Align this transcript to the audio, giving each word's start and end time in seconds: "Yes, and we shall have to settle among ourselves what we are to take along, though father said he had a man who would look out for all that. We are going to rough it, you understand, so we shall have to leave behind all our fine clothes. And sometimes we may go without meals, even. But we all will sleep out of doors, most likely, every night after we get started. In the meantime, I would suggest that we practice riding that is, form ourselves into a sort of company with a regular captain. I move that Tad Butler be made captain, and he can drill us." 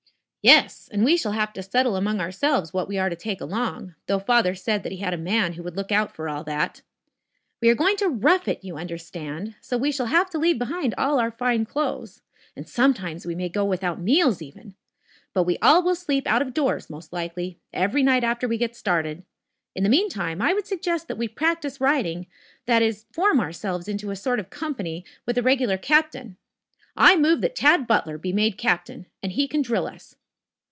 "Yes, 0.43 0.89
and 0.91 1.03
we 1.05 1.17
shall 1.17 1.33
have 1.33 1.53
to 1.53 1.61
settle 1.61 1.95
among 1.95 2.19
ourselves 2.19 2.73
what 2.73 2.87
we 2.87 2.97
are 2.97 3.11
to 3.11 3.15
take 3.15 3.41
along, 3.41 3.93
though 4.07 4.17
father 4.17 4.55
said 4.55 4.83
he 4.83 4.97
had 4.97 5.13
a 5.13 5.15
man 5.15 5.53
who 5.53 5.61
would 5.61 5.77
look 5.77 5.91
out 5.91 6.15
for 6.15 6.27
all 6.27 6.43
that. 6.45 6.81
We 7.61 7.69
are 7.69 7.75
going 7.75 7.95
to 7.97 8.09
rough 8.09 8.47
it, 8.47 8.63
you 8.63 8.75
understand, 8.75 9.53
so 9.61 9.77
we 9.77 9.91
shall 9.91 10.07
have 10.07 10.31
to 10.31 10.39
leave 10.39 10.57
behind 10.57 10.95
all 10.97 11.19
our 11.19 11.29
fine 11.29 11.67
clothes. 11.67 12.23
And 12.55 12.67
sometimes 12.67 13.23
we 13.23 13.35
may 13.35 13.49
go 13.49 13.63
without 13.63 14.01
meals, 14.01 14.41
even. 14.41 14.73
But 15.31 15.43
we 15.43 15.59
all 15.59 15.83
will 15.83 15.93
sleep 15.93 16.25
out 16.25 16.41
of 16.41 16.55
doors, 16.55 16.89
most 16.89 17.13
likely, 17.13 17.59
every 17.71 18.01
night 18.01 18.23
after 18.23 18.47
we 18.47 18.57
get 18.57 18.75
started. 18.75 19.23
In 19.75 19.83
the 19.83 19.89
meantime, 19.89 20.41
I 20.41 20.55
would 20.55 20.65
suggest 20.65 21.07
that 21.07 21.19
we 21.19 21.27
practice 21.27 21.79
riding 21.79 22.25
that 22.65 22.81
is, 22.81 23.05
form 23.11 23.39
ourselves 23.39 23.87
into 23.87 24.09
a 24.09 24.15
sort 24.15 24.39
of 24.39 24.49
company 24.49 25.05
with 25.27 25.37
a 25.37 25.43
regular 25.43 25.77
captain. 25.77 26.35
I 26.97 27.15
move 27.15 27.41
that 27.41 27.53
Tad 27.55 27.85
Butler 27.85 28.17
be 28.17 28.33
made 28.33 28.57
captain, 28.57 29.05
and 29.21 29.33
he 29.33 29.47
can 29.47 29.61
drill 29.61 29.85
us." 29.85 30.15